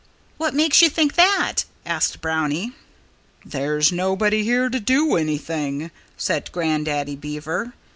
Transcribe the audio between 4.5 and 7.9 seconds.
to do anything," said Grandaddy Beaver.